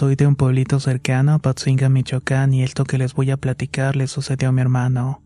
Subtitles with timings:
[0.00, 3.96] Soy de un pueblito cercano a Patzinga, Michoacán, y esto que les voy a platicar
[3.96, 5.22] le sucedió a mi hermano.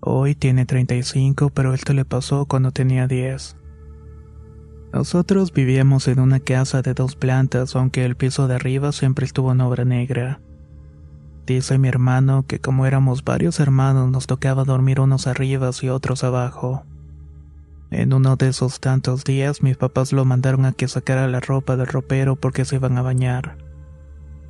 [0.00, 3.56] Hoy tiene 35, pero esto le pasó cuando tenía 10.
[4.92, 9.52] Nosotros vivíamos en una casa de dos plantas, aunque el piso de arriba siempre estuvo
[9.52, 10.40] en obra negra.
[11.46, 16.24] Dice mi hermano que como éramos varios hermanos nos tocaba dormir unos arriba y otros
[16.24, 16.84] abajo.
[17.92, 21.76] En uno de esos tantos días mis papás lo mandaron a que sacara la ropa
[21.76, 23.63] del ropero porque se iban a bañar.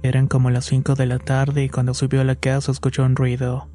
[0.04, 3.16] Eran como las 5 de la tarde y cuando subió a la casa escuchó un
[3.16, 3.70] ruido.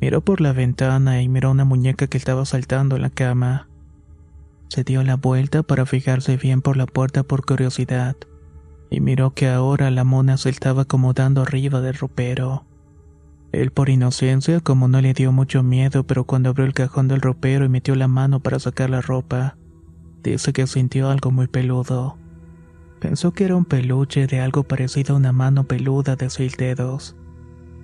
[0.00, 3.68] Miró por la ventana y miró una muñeca que estaba saltando en la cama.
[4.66, 8.16] Se dio la vuelta para fijarse bien por la puerta por curiosidad,
[8.90, 12.64] y miró que ahora la mona se estaba acomodando arriba del ropero.
[13.52, 17.20] Él por inocencia como no le dio mucho miedo, pero cuando abrió el cajón del
[17.20, 19.56] ropero y metió la mano para sacar la ropa,
[20.24, 22.16] dice que sintió algo muy peludo.
[23.04, 27.14] Pensó que era un peluche de algo parecido a una mano peluda de seis dedos.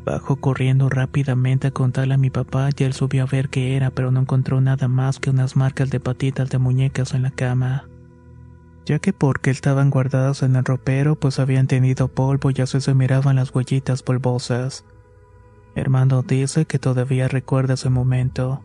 [0.06, 3.90] Bajó corriendo rápidamente a contarle a mi papá y él subió a ver qué era,
[3.90, 7.86] pero no encontró nada más que unas marcas de patitas de muñecas en la cama.
[8.86, 12.94] Ya que porque estaban guardadas en el ropero, pues habían tenido polvo y así se
[12.94, 14.86] miraban las huellitas polvosas.
[15.74, 18.62] Hermano dice que todavía recuerda ese momento,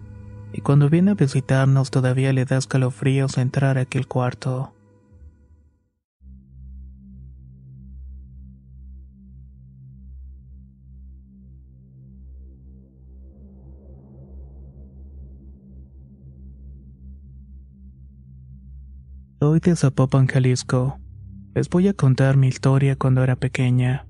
[0.53, 4.74] y cuando viene a visitarnos todavía le da escalofríos entrar a aquel cuarto.
[19.45, 20.97] Soy de Zapopan, Jalisco.
[21.53, 24.07] Les voy a contar mi historia cuando era pequeña.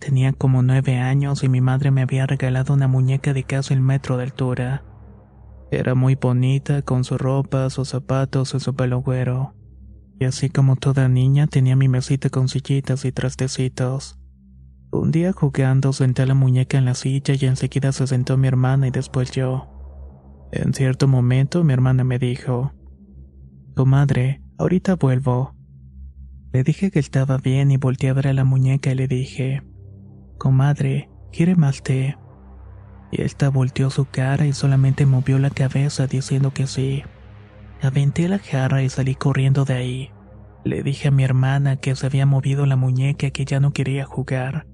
[0.00, 3.82] Tenía como nueve años y mi madre me había regalado una muñeca de casi el
[3.82, 4.82] metro de altura.
[5.70, 9.54] Era muy bonita, con su ropa, sus zapatos y su pelo güero.
[10.18, 14.18] Y así como toda niña tenía mi mesita con sillitas y trastecitos.
[14.90, 18.88] Un día jugando senté la muñeca en la silla y enseguida se sentó mi hermana
[18.88, 20.48] y después yo.
[20.52, 22.72] En cierto momento mi hermana me dijo,
[23.74, 25.54] Comadre, ahorita vuelvo.
[26.52, 29.62] Le dije que estaba bien y volteé a ver a la muñeca y le dije,
[30.38, 32.16] Comadre, ¿quiere más té?
[33.10, 37.02] Y esta volteó su cara y solamente movió la cabeza diciendo que sí.
[37.82, 40.10] Aventé la jarra y salí corriendo de ahí.
[40.64, 44.04] Le dije a mi hermana que se había movido la muñeca que ya no quería
[44.04, 44.66] jugar.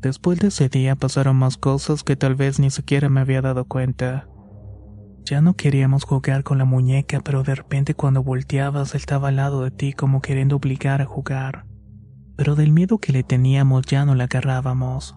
[0.00, 3.64] Después de ese día pasaron más cosas que tal vez ni siquiera me había dado
[3.64, 4.28] cuenta.
[5.24, 9.62] Ya no queríamos jugar con la muñeca, pero de repente cuando volteabas estaba al lado
[9.62, 11.66] de ti como queriendo obligar a jugar.
[12.36, 15.16] Pero del miedo que le teníamos ya no la agarrábamos.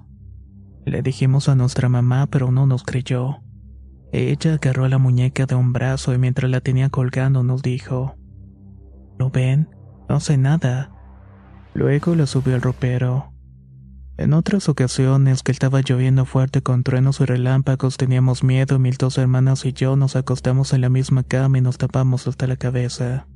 [0.85, 3.37] Le dijimos a nuestra mamá, pero no nos creyó.
[4.11, 8.15] Ella agarró la muñeca de un brazo y mientras la tenía colgando nos dijo,
[9.17, 9.69] ¿Lo ven?
[10.09, 10.91] No sé nada.
[11.73, 13.30] Luego la subió al ropero.
[14.17, 19.17] En otras ocasiones que estaba lloviendo fuerte con truenos y relámpagos teníamos miedo mis dos
[19.17, 23.27] hermanas y yo nos acostamos en la misma cama y nos tapamos hasta la cabeza.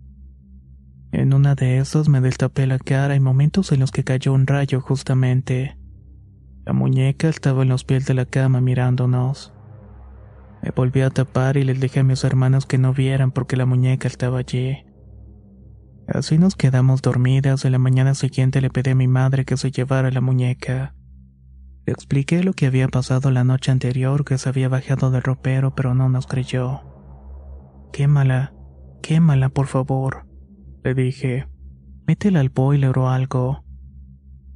[1.12, 4.46] En una de esas me destapé la cara y momentos en los que cayó un
[4.48, 5.78] rayo justamente.
[6.66, 9.54] La muñeca estaba en los pies de la cama mirándonos.
[10.62, 13.66] Me volví a tapar y les dije a mis hermanos que no vieran porque la
[13.66, 14.85] muñeca estaba allí.
[16.08, 19.72] Así nos quedamos dormidas y la mañana siguiente le pedí a mi madre que se
[19.72, 20.94] llevara la muñeca.
[21.86, 25.76] Le expliqué lo que había pasado la noche anterior, que se había bajado del ropero,
[25.76, 26.82] pero no nos creyó.
[27.92, 28.54] Quémala,
[29.02, 30.26] quémala, por favor,
[30.84, 31.48] le dije.
[32.08, 33.64] métela al boiler o algo.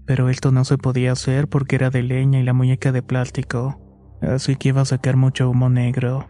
[0.06, 3.80] Pero esto no se podía hacer porque era de leña y la muñeca de plástico,
[4.22, 6.28] así que iba a sacar mucho humo negro.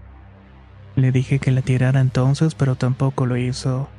[0.95, 3.89] Le dije que la tirara entonces, pero tampoco lo hizo.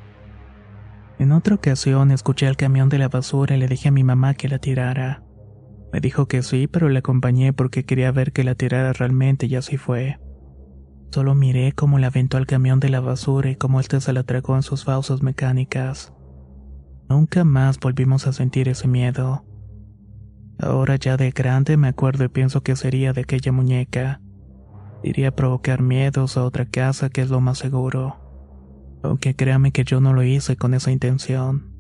[1.21, 4.33] En otra ocasión escuché al camión de la basura y le dije a mi mamá
[4.33, 5.23] que la tirara.
[5.93, 9.55] Me dijo que sí, pero le acompañé porque quería ver que la tirara realmente y
[9.55, 10.19] así fue.
[11.11, 14.23] Solo miré cómo la aventó al camión de la basura y cómo éste se la
[14.23, 16.15] tragó en sus fauces mecánicas.
[17.11, 19.45] Nunca más volvimos a sentir ese miedo.
[20.59, 24.23] Ahora ya de grande me acuerdo y pienso que sería de aquella muñeca.
[25.03, 28.20] Iría a provocar miedos a otra casa que es lo más seguro.
[29.03, 31.71] Aunque créame que yo no lo hice con esa intención.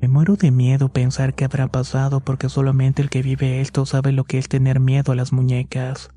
[0.00, 4.12] Me muero de miedo pensar qué habrá pasado porque solamente el que vive esto sabe
[4.12, 6.10] lo que es tener miedo a las muñecas.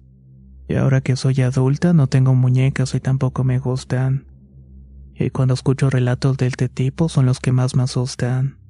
[0.67, 4.27] Y ahora que soy adulta no tengo muñecas y tampoco me gustan.
[5.15, 8.60] Y cuando escucho relatos de este tipo son los que más me asustan.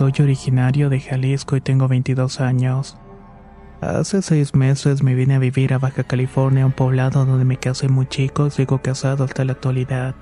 [0.00, 2.96] Soy originario de Jalisco y tengo 22 años.
[3.82, 7.90] Hace seis meses me vine a vivir a Baja California, un poblado donde me casé
[7.90, 10.14] muy chico y sigo casado hasta la actualidad.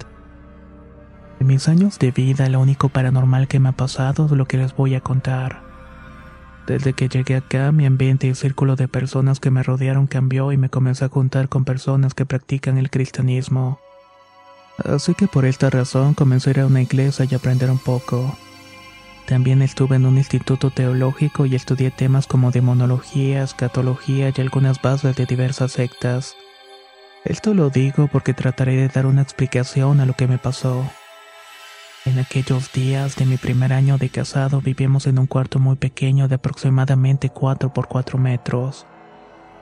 [1.38, 4.56] En mis años de vida, lo único paranormal que me ha pasado es lo que
[4.56, 5.62] les voy a contar.
[6.66, 10.50] Desde que llegué acá, mi ambiente y el círculo de personas que me rodearon cambió
[10.50, 13.78] y me comencé a juntar con personas que practican el cristianismo.
[14.84, 18.36] Así que por esta razón comencé a ir a una iglesia y aprender un poco.
[19.28, 25.16] También estuve en un instituto teológico y estudié temas como demonología, escatología y algunas bases
[25.16, 26.34] de diversas sectas.
[27.26, 30.82] Esto lo digo porque trataré de dar una explicación a lo que me pasó.
[32.06, 36.26] En aquellos días de mi primer año de casado vivíamos en un cuarto muy pequeño
[36.26, 38.86] de aproximadamente 4 por 4 metros.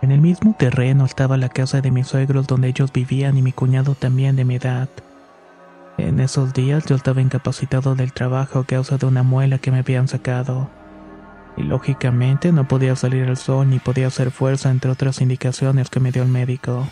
[0.01, 3.51] En el mismo terreno estaba la casa de mis suegros donde ellos vivían y mi
[3.51, 4.89] cuñado también de mi edad.
[5.99, 9.79] En esos días yo estaba incapacitado del trabajo a causa de una muela que me
[9.79, 10.69] habían sacado.
[11.57, 16.01] Y lógicamente no podía salir al sol ni podía hacer fuerza entre otras indicaciones que
[16.01, 16.87] me dio el médico.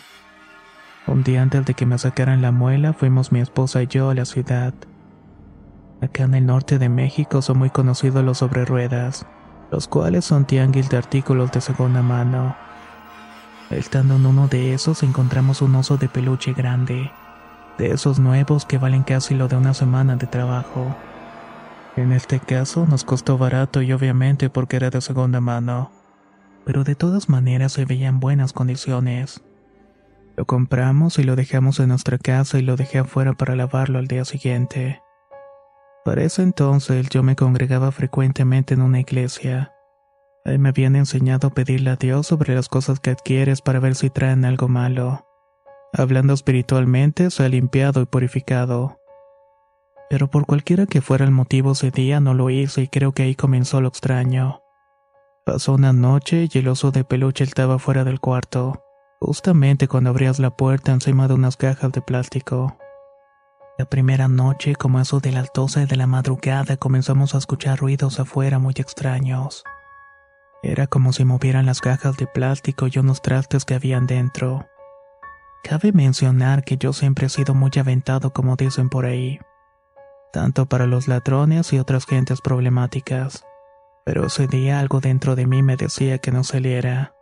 [1.05, 4.15] Un día antes de que me sacaran la muela fuimos mi esposa y yo a
[4.15, 4.73] la ciudad.
[6.01, 9.27] Acá en el norte de México son muy conocidos los sobre ruedas,
[9.71, 12.55] los cuales son tianguis de artículos de segunda mano.
[13.69, 17.11] Estando en uno de esos encontramos un oso de peluche grande
[17.77, 20.95] de esos nuevos que valen casi lo de una semana de trabajo.
[21.95, 25.91] En este caso nos costó barato y obviamente porque era de segunda mano,
[26.65, 29.43] pero de todas maneras se veía en buenas condiciones.
[30.35, 34.07] Lo compramos y lo dejamos en nuestra casa y lo dejé afuera para lavarlo al
[34.07, 35.01] día siguiente.
[36.03, 39.71] Para ese entonces yo me congregaba frecuentemente en una iglesia.
[40.43, 43.95] Ahí me habían enseñado a pedirle a Dios sobre las cosas que adquieres para ver
[43.95, 45.24] si traen algo malo.
[45.97, 48.99] Hablando espiritualmente, se ha limpiado y purificado.
[50.09, 53.23] Pero por cualquiera que fuera el motivo ese día no lo hice y creo que
[53.23, 54.61] ahí comenzó lo extraño.
[55.45, 58.83] Pasó una noche y el oso de peluche estaba fuera del cuarto,
[59.21, 62.77] justamente cuando abrías la puerta encima de unas cajas de plástico.
[63.77, 68.19] La primera noche, como eso de las 12 de la madrugada, comenzamos a escuchar ruidos
[68.19, 69.63] afuera muy extraños.
[70.61, 74.65] Era como si movieran las cajas de plástico y unos trastes que habían dentro.
[75.67, 79.39] Cabe mencionar que yo siempre he sido muy aventado como dicen por ahí,
[80.31, 83.43] tanto para los ladrones y otras gentes problemáticas,
[84.05, 87.15] pero ese día algo dentro de mí me decía que no saliera.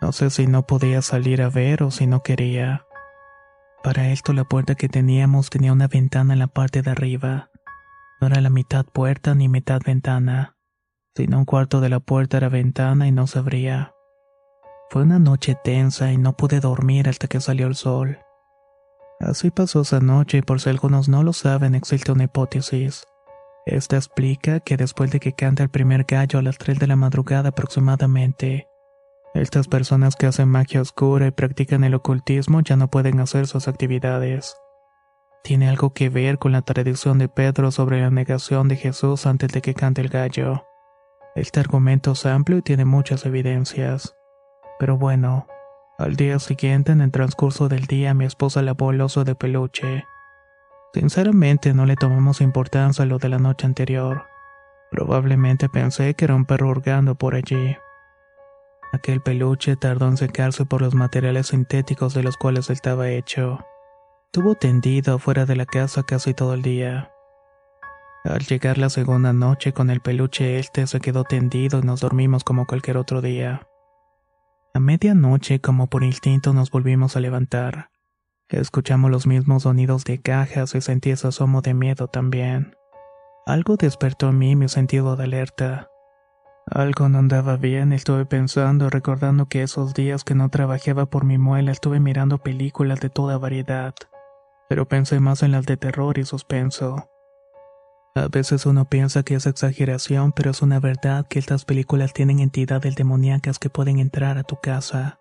[0.00, 2.86] No sé si no podía salir a ver o si no quería.
[3.82, 7.50] Para esto la puerta que teníamos tenía una ventana en la parte de arriba.
[8.22, 10.56] No era la mitad puerta ni mitad ventana,
[11.14, 13.92] sino un cuarto de la puerta era ventana y no se abría.
[14.92, 18.18] Fue una noche tensa y no pude dormir hasta que salió el sol.
[19.20, 23.06] Así pasó esa noche y por si algunos no lo saben existe una hipótesis.
[23.64, 26.96] Esta explica que después de que canta el primer gallo a las 3 de la
[26.96, 28.68] madrugada aproximadamente,
[29.32, 33.68] estas personas que hacen magia oscura y practican el ocultismo ya no pueden hacer sus
[33.68, 34.58] actividades.
[35.42, 39.52] Tiene algo que ver con la tradición de Pedro sobre la negación de Jesús antes
[39.52, 40.66] de que cante el gallo.
[41.34, 44.14] Este argumento es amplio y tiene muchas evidencias.
[44.82, 45.46] Pero bueno,
[45.96, 50.04] al día siguiente, en el transcurso del día, mi esposa lavó el oso de peluche.
[50.92, 54.24] Sinceramente no le tomamos importancia a lo de la noche anterior.
[54.90, 57.76] Probablemente pensé que era un perro hurgando por allí.
[58.92, 63.64] Aquel peluche tardó en secarse por los materiales sintéticos de los cuales estaba hecho.
[64.32, 67.12] Estuvo tendido fuera de la casa casi todo el día.
[68.24, 72.42] Al llegar la segunda noche con el peluche este se quedó tendido y nos dormimos
[72.42, 73.68] como cualquier otro día.
[74.74, 77.90] A medianoche, como por instinto, nos volvimos a levantar.
[78.48, 82.74] Escuchamos los mismos sonidos de cajas y sentí ese asomo de miedo también.
[83.44, 85.88] Algo despertó en mí mi sentido de alerta.
[86.66, 91.36] Algo no andaba bien, estuve pensando, recordando que esos días que no trabajaba por mi
[91.36, 93.94] muela estuve mirando películas de toda variedad,
[94.70, 97.10] pero pensé más en las de terror y suspenso.
[98.14, 102.40] A veces uno piensa que es exageración, pero es una verdad que estas películas tienen
[102.40, 105.18] entidades demoníacas que pueden entrar a tu casa.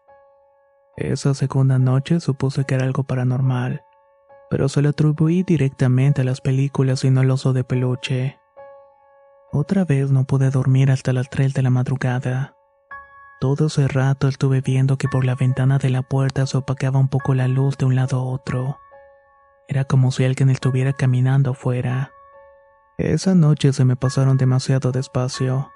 [0.97, 3.81] Esa segunda noche supuse que era algo paranormal,
[4.49, 8.37] pero se lo atribuí directamente a las películas y no al oso de peluche.
[9.53, 12.55] Otra vez no pude dormir hasta las 3 de la madrugada.
[13.39, 17.07] Todo ese rato estuve viendo que por la ventana de la puerta se opacaba un
[17.07, 18.79] poco la luz de un lado a otro.
[19.69, 22.11] Era como si alguien estuviera caminando afuera.
[23.03, 25.71] Esa noche se me pasaron demasiado despacio.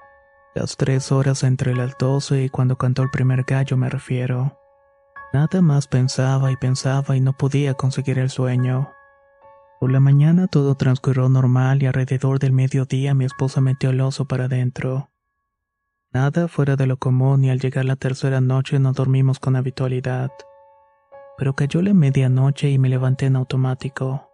[0.54, 4.56] Las tres horas entre las doce y cuando cantó el primer gallo me refiero.
[5.32, 8.92] Nada más pensaba y pensaba y no podía conseguir el sueño.
[9.80, 14.26] Por la mañana todo transcurrió normal y alrededor del mediodía mi esposa metió el oso
[14.26, 15.10] para adentro.
[16.12, 20.30] Nada fuera de lo común y al llegar la tercera noche no dormimos con habitualidad.
[21.36, 24.25] Pero cayó la medianoche y me levanté en automático.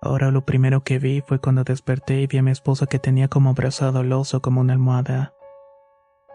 [0.00, 3.28] Ahora lo primero que vi fue cuando desperté y vi a mi esposa que tenía
[3.28, 5.34] como abrazado al oso como una almohada.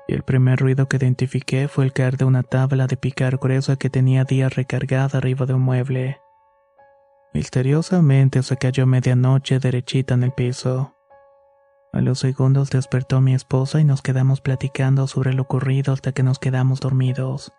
[0.08, 3.77] Y el primer ruido que identifiqué fue el caer de una tabla de picar gruesa
[3.77, 6.20] que tenía días recargada arriba de un mueble.
[7.34, 10.93] Misteriosamente se cayó medianoche derechita en el piso.
[11.93, 16.24] A los segundos despertó mi esposa y nos quedamos platicando sobre lo ocurrido hasta que
[16.24, 17.53] nos quedamos dormidos.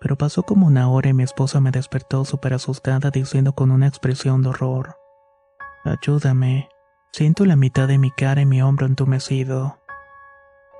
[0.00, 3.86] Pero pasó como una hora y mi esposa me despertó súper asustada diciendo con una
[3.86, 4.99] expresión de horror.
[5.84, 6.68] Ayúdame.
[7.12, 9.78] Siento la mitad de mi cara y mi hombro entumecido.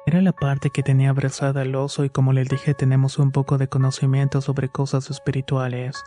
[0.07, 3.59] Era la parte que tenía abrazada al oso y como les dije tenemos un poco
[3.59, 6.03] de conocimiento sobre cosas espirituales,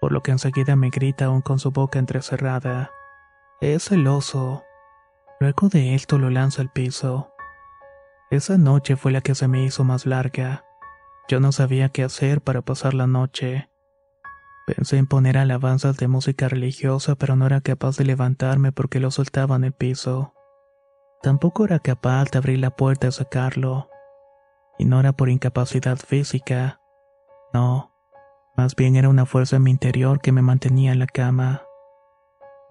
[0.00, 2.90] por lo que enseguida me grita aún con su boca entrecerrada.
[3.60, 4.64] Es el oso.
[5.40, 7.32] Luego de esto lo lanza al piso.
[8.30, 10.64] Esa noche fue la que se me hizo más larga.
[11.28, 13.69] Yo no sabía qué hacer para pasar la noche.
[14.76, 19.10] Pensé en poner alabanzas de música religiosa, pero no era capaz de levantarme porque lo
[19.10, 20.32] soltaba en el piso.
[21.22, 23.88] Tampoco era capaz de abrir la puerta y sacarlo.
[24.78, 26.80] Y no era por incapacidad física.
[27.52, 27.92] No,
[28.56, 31.64] más bien era una fuerza en mi interior que me mantenía en la cama.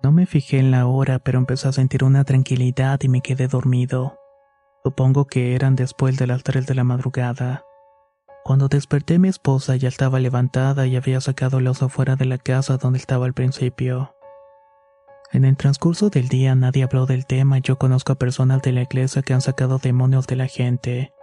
[0.01, 3.49] No me fijé en la hora, pero empecé a sentir una tranquilidad y me quedé
[3.49, 4.17] dormido.
[4.85, 7.65] Supongo que eran después de las tres de la madrugada.
[8.49, 12.39] Cuando desperté mi esposa ya estaba levantada y había sacado el oso fuera de la
[12.39, 14.15] casa donde estaba al principio.
[15.31, 18.71] En el transcurso del día nadie habló del tema y yo conozco a personas de
[18.71, 21.13] la iglesia que han sacado demonios de la gente,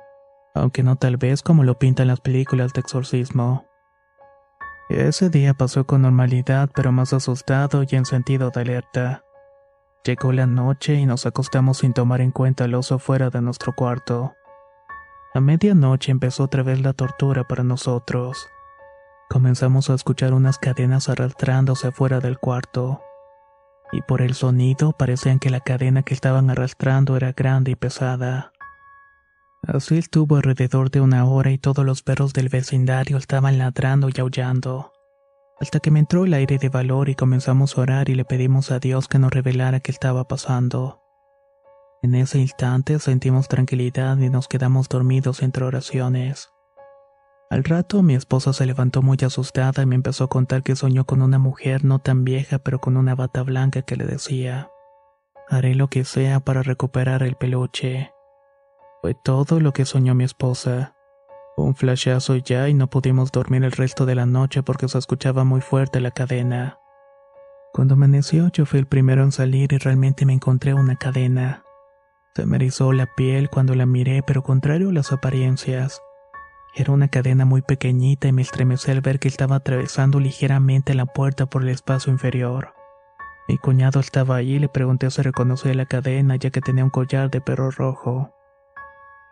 [0.54, 3.66] aunque no tal vez como lo pintan las películas de exorcismo.
[4.88, 9.24] Ese día pasó con normalidad pero más asustado y en sentido de alerta.
[10.04, 13.74] Llegó la noche y nos acostamos sin tomar en cuenta el oso fuera de nuestro
[13.74, 14.32] cuarto.
[15.36, 18.48] A medianoche empezó otra vez la tortura para nosotros.
[19.28, 23.02] Comenzamos a escuchar unas cadenas arrastrándose fuera del cuarto.
[23.92, 28.50] Y por el sonido parecían que la cadena que estaban arrastrando era grande y pesada.
[29.62, 34.18] Así estuvo alrededor de una hora y todos los perros del vecindario estaban ladrando y
[34.18, 34.94] aullando.
[35.60, 38.70] Hasta que me entró el aire de valor y comenzamos a orar y le pedimos
[38.70, 41.05] a Dios que nos revelara qué estaba pasando.
[42.02, 46.50] En ese instante sentimos tranquilidad y nos quedamos dormidos entre oraciones.
[47.48, 51.04] Al rato mi esposa se levantó muy asustada y me empezó a contar que soñó
[51.04, 54.68] con una mujer no tan vieja pero con una bata blanca que le decía,
[55.48, 58.12] haré lo que sea para recuperar el peluche.
[59.00, 60.94] Fue todo lo que soñó mi esposa.
[61.56, 65.44] Un flashazo ya y no pudimos dormir el resto de la noche porque se escuchaba
[65.44, 66.80] muy fuerte la cadena.
[67.72, 71.65] Cuando amaneció yo fui el primero en salir y realmente me encontré una cadena.
[72.36, 76.02] Se me erizó la piel cuando la miré, pero contrario a las apariencias.
[76.74, 81.06] Era una cadena muy pequeñita y me estremecí al ver que estaba atravesando ligeramente la
[81.06, 82.74] puerta por el espacio inferior.
[83.48, 86.90] Mi cuñado estaba allí y le pregunté si reconocía la cadena ya que tenía un
[86.90, 88.34] collar de perro rojo.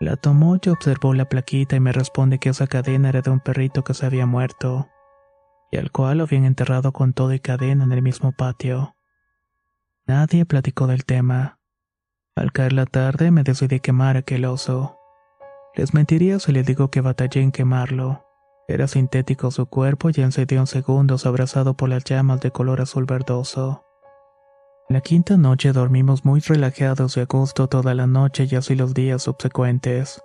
[0.01, 3.41] La tomó y observó la plaquita y me responde que esa cadena era de un
[3.41, 4.89] perrito que se había muerto,
[5.71, 8.97] y al cual lo habían enterrado con todo y cadena en el mismo patio.
[10.07, 11.59] Nadie platicó del tema.
[12.37, 14.99] Al caer la tarde me decidí quemar aquel oso.
[15.77, 18.25] Les mentiría si les digo que batallé en quemarlo.
[18.67, 23.05] Era sintético su cuerpo y encendió en segundos abrazado por las llamas de color azul
[23.05, 23.85] verdoso.
[24.89, 28.95] La quinta noche dormimos muy relajados y a gusto toda la noche y así los
[28.95, 30.21] días subsecuentes.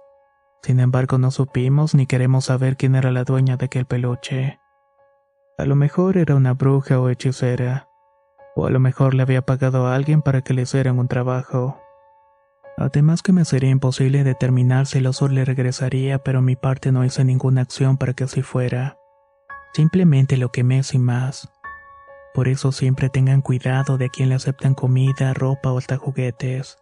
[0.64, 4.60] Sin embargo, no supimos ni queremos saber quién era la dueña de aquel peluche.
[5.60, 7.88] A lo mejor era una bruja o hechicera,
[8.56, 11.80] o a lo mejor le había pagado a alguien para que le hicieran un trabajo.
[12.80, 17.04] Además que me sería imposible determinar si el oso le regresaría, pero mi parte no
[17.04, 18.98] hice ninguna acción para que así fuera.
[19.74, 21.52] Simplemente lo quemé sin más.
[22.34, 26.78] Por eso siempre tengan cuidado de quien le aceptan comida, ropa o hasta juguetes.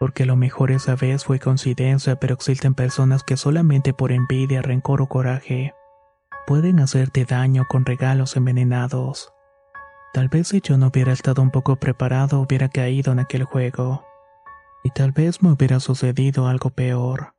[0.00, 5.02] Porque lo mejor esa vez fue coincidencia, pero existen personas que solamente por envidia, rencor
[5.02, 5.74] o coraje
[6.46, 9.34] pueden hacerte daño con regalos envenenados.
[10.14, 14.13] Tal vez si yo no hubiera estado un poco preparado hubiera caído en aquel juego.
[14.84, 17.32] Y tal vez me hubiera sucedido algo peor.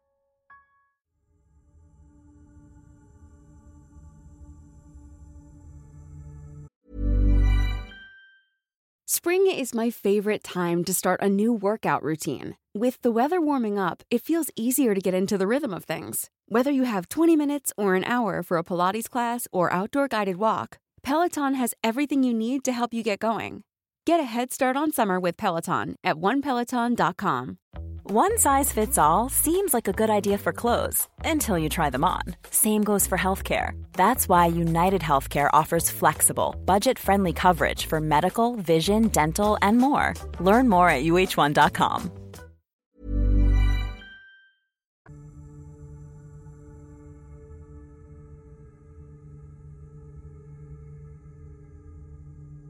[9.07, 12.57] Spring is my favorite time to start a new workout routine.
[12.73, 16.29] With the weather warming up, it feels easier to get into the rhythm of things.
[16.47, 20.37] Whether you have 20 minutes or an hour for a Pilates class or outdoor guided
[20.37, 23.63] walk, Peloton has everything you need to help you get going.
[24.05, 27.57] Get a head start on summer with Peloton at onepeloton.com.
[28.03, 32.03] One size fits all seems like a good idea for clothes until you try them
[32.03, 32.21] on.
[32.51, 33.71] Same goes for healthcare.
[33.93, 40.13] That's why United Healthcare offers flexible, budget friendly coverage for medical, vision, dental, and more.
[40.39, 42.24] Learn more at uh1.com.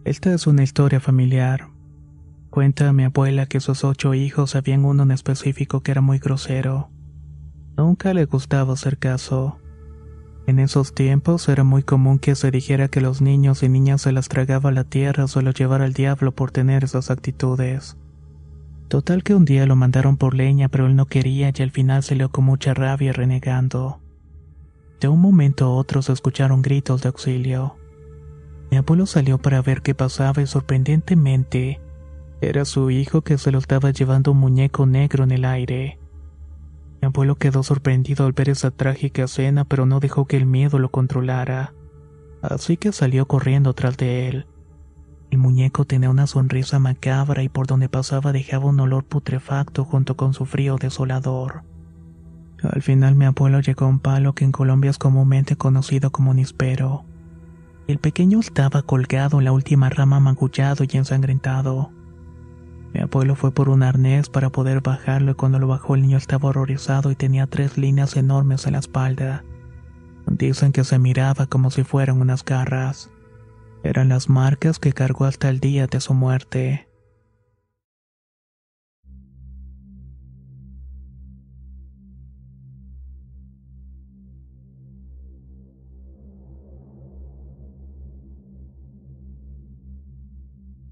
[0.06, 1.70] Esta es una historia familiar.
[2.52, 6.92] Cuenta mi abuela que sus ocho hijos habían uno en específico que era muy grosero.
[7.76, 9.58] Nunca le gustaba hacer caso.
[10.46, 14.12] En esos tiempos era muy común que se dijera que los niños y niñas se
[14.12, 17.98] las tragaba a la tierra o se los llevara al diablo por tener esas actitudes.
[18.90, 22.04] Total que un día lo mandaron por leña pero él no quería y al final
[22.04, 24.02] salió con mucha rabia renegando.
[25.02, 27.78] De un momento a otro se escucharon gritos de auxilio.
[28.72, 31.80] Mi abuelo salió para ver qué pasaba y sorprendentemente
[32.42, 36.00] era su hijo que se lo estaba llevando un muñeco negro en el aire.
[37.02, 40.78] Mi abuelo quedó sorprendido al ver esa trágica escena, pero no dejó que el miedo
[40.80, 41.74] lo controlara.
[42.42, 44.48] Así que salió corriendo tras de él.
[45.32, 50.16] El muñeco tenía una sonrisa macabra y por donde pasaba dejaba un olor putrefacto junto
[50.16, 51.64] con su frío desolador.
[52.64, 56.34] Al final mi abuelo llegó a un palo que en Colombia es comúnmente conocido como
[56.34, 57.06] nispero.
[57.88, 61.92] El pequeño estaba colgado en la última rama magullado y ensangrentado.
[62.94, 66.18] Mi abuelo fue por un arnés para poder bajarlo y cuando lo bajó el niño
[66.18, 69.44] estaba horrorizado y tenía tres líneas enormes en la espalda.
[70.26, 73.12] Dicen que se miraba como si fueran unas garras.
[73.84, 76.88] Eran las marcas que cargó hasta el día de su muerte.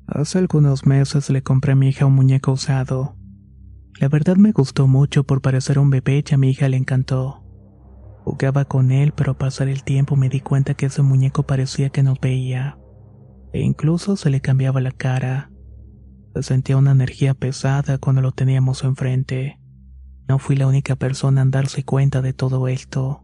[0.08, 3.16] Hace algunos meses le compré a mi hija un muñeco usado.
[4.00, 7.44] La verdad me gustó mucho por parecer un bebé y a mi hija le encantó.
[8.24, 11.90] Jugaba con él, pero al pasar el tiempo me di cuenta que ese muñeco parecía
[11.90, 12.78] que nos veía.
[13.54, 15.52] E incluso se le cambiaba la cara.
[16.36, 19.60] Se sentía una energía pesada cuando lo teníamos enfrente.
[20.28, 23.24] No fui la única persona en darse cuenta de todo esto.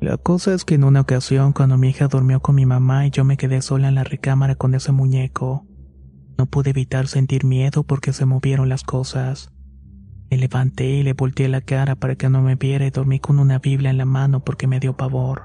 [0.00, 3.10] La cosa es que en una ocasión cuando mi hija durmió con mi mamá y
[3.10, 5.66] yo me quedé sola en la recámara con ese muñeco,
[6.38, 9.50] no pude evitar sentir miedo porque se movieron las cosas.
[10.30, 13.38] Me levanté y le volteé la cara para que no me viera y dormí con
[13.38, 15.42] una Biblia en la mano porque me dio pavor.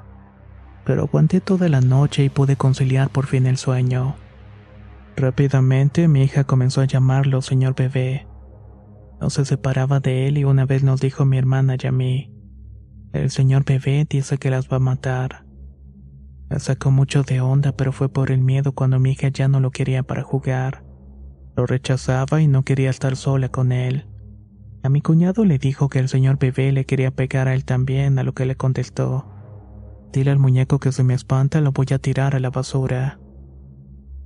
[0.86, 4.15] Pero aguanté toda la noche y pude conciliar por fin el sueño.
[5.17, 8.28] Rápidamente mi hija comenzó a llamarlo señor bebé.
[9.19, 12.32] No se separaba de él y una vez nos dijo mi hermana y a mí,
[13.13, 15.47] el señor bebé dice que las va a matar.
[16.56, 19.72] Sacó mucho de onda, pero fue por el miedo cuando mi hija ya no lo
[19.72, 20.84] quería para jugar.
[21.56, 24.06] Lo rechazaba y no quería estar sola con él.
[24.84, 28.18] A mi cuñado le dijo que el señor bebé le quería pegar a él también,
[28.18, 29.28] a lo que le contestó.
[30.14, 33.20] Dile al muñeco que se me espanta, lo voy a tirar a la basura.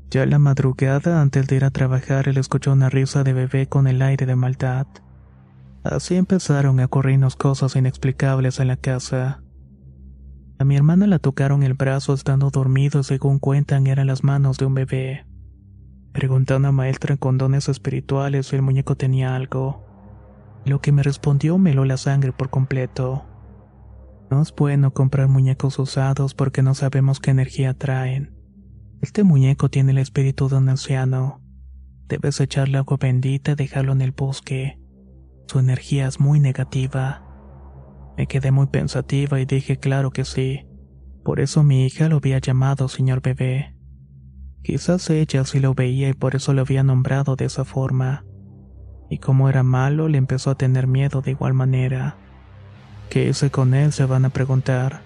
[0.10, 3.88] Ya la madrugada, antes de ir a trabajar, él escuchó una risa de bebé con
[3.88, 4.86] el aire de maldad.
[5.84, 9.41] Así empezaron a ocurrirnos cosas inexplicables en la casa.
[10.62, 14.68] A mi hermana la tocaron el brazo estando dormido según cuentan eran las manos de
[14.68, 15.26] un bebé.
[16.12, 19.84] Pregunté a una maestra con dones espirituales si el muñeco tenía algo.
[20.64, 23.26] Lo que me respondió me heló la sangre por completo.
[24.30, 28.38] No es bueno comprar muñecos usados porque no sabemos qué energía traen.
[29.02, 31.42] Este muñeco tiene el espíritu de un anciano.
[32.08, 34.80] Debes echarle agua bendita y dejarlo en el bosque.
[35.48, 37.31] Su energía es muy negativa.
[38.18, 40.66] Me quedé muy pensativa y dije claro que sí.
[41.24, 43.76] Por eso mi hija lo había llamado señor bebé.
[44.64, 48.26] Quizás ella sí lo veía y por eso lo había nombrado de esa forma.
[49.10, 52.18] Y como era malo, le empezó a tener miedo de igual manera.
[53.10, 53.92] ¿Qué hice con él?
[53.92, 55.02] se van a preguntar.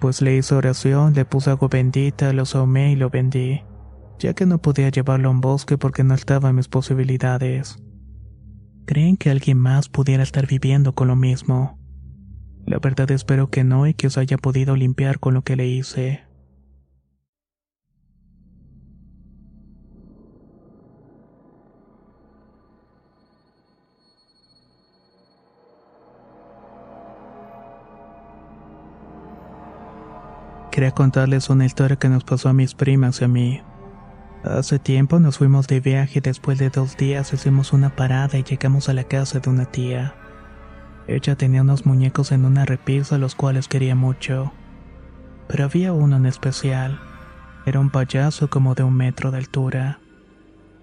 [0.00, 3.62] Pues le hice oración, le puse agua bendita, lo saumé y lo vendí,
[4.18, 7.82] ya que no podía llevarlo a un bosque porque no estaba en mis posibilidades.
[8.86, 11.78] ¿Creen que alguien más pudiera estar viviendo con lo mismo?
[12.66, 15.68] La verdad espero que no y que os haya podido limpiar con lo que le
[15.68, 16.24] hice.
[30.72, 33.62] Quería contarles una historia que nos pasó a mis primas y a mí.
[34.42, 38.42] Hace tiempo nos fuimos de viaje y después de dos días hicimos una parada y
[38.42, 40.14] llegamos a la casa de una tía.
[41.08, 44.52] Ella tenía unos muñecos en una repisa los cuales quería mucho.
[45.48, 47.00] Pero había uno en especial.
[47.64, 50.00] Era un payaso como de un metro de altura.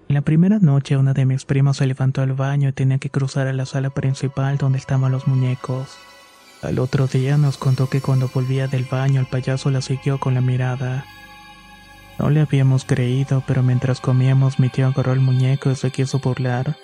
[0.08, 3.10] En la primera noche una de mis primas se levantó al baño y tenía que
[3.10, 5.96] cruzar a la sala principal donde estaban los muñecos.
[6.62, 10.34] Al otro día nos contó que cuando volvía del baño el payaso la siguió con
[10.34, 11.04] la mirada.
[12.18, 16.20] No le habíamos creído, pero mientras comíamos mi tío agarró el muñeco y se quiso
[16.20, 16.76] burlar.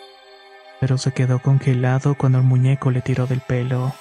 [0.81, 3.93] Pero se quedó congelado cuando el muñeco le tiró del pelo.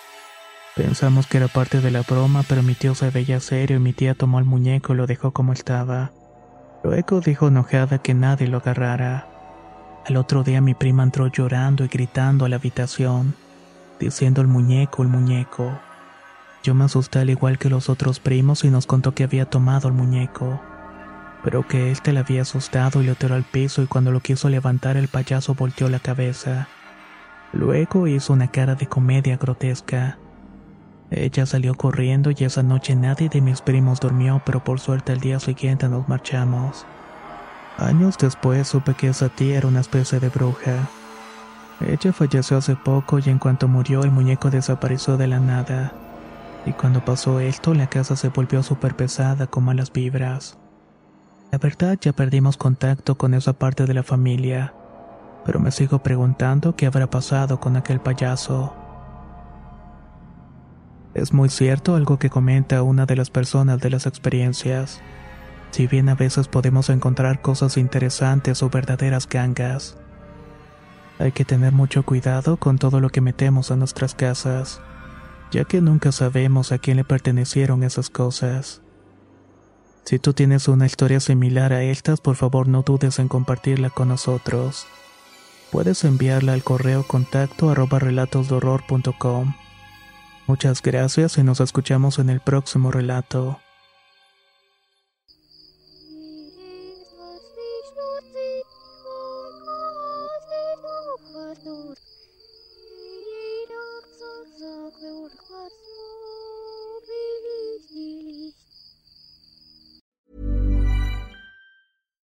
[0.76, 3.94] Pensamos que era parte de la broma, pero mi tío se veía serio y mi
[3.94, 6.12] tía tomó el muñeco y lo dejó como estaba.
[6.84, 9.28] Luego dijo enojada que nadie lo agarrara.
[10.06, 13.36] Al otro día mi prima entró llorando y gritando a la habitación
[14.00, 15.78] diciendo el muñeco, el muñeco.
[16.64, 19.88] Yo me asusté al igual que los otros primos y nos contó que había tomado
[19.88, 20.62] el muñeco,
[21.44, 24.20] pero que él te le había asustado y lo tiró al piso y cuando lo
[24.20, 26.68] quiso levantar el payaso volteó la cabeza.
[27.54, 30.18] Luego hizo una cara de comedia grotesca.
[31.10, 35.20] Ella salió corriendo y esa noche nadie de mis primos durmió, pero por suerte al
[35.20, 36.86] día siguiente nos marchamos.
[37.78, 40.90] Años después supe que esa tía era una especie de bruja.
[41.80, 45.94] Ella falleció hace poco y en cuanto murió el muñeco desapareció de la nada.
[46.66, 50.59] Y cuando pasó esto, la casa se volvió súper pesada con malas vibras.
[51.52, 54.74] La verdad ya perdimos contacto con esa parte de la familia,
[55.46, 58.76] pero me sigo preguntando qué habrá pasado con aquel payaso.
[61.16, 65.02] Es muy cierto algo que comenta una de las personas de las experiencias.
[65.72, 69.98] Si bien a veces podemos encontrar cosas interesantes o verdaderas gangas,
[71.18, 74.82] hay que tener mucho cuidado con todo lo que metemos a nuestras casas,
[75.52, 78.84] ya que nunca sabemos a quién le pertenecieron esas cosas.
[80.10, 84.08] Si tú tienes una historia similar a estas, por favor no dudes en compartirla con
[84.08, 84.88] nosotros.
[85.72, 89.54] Puedes enviarla al correo contacto arroba relatosdorror.com.
[90.48, 93.60] Muchas gracias y nos escuchamos en el próximo relato.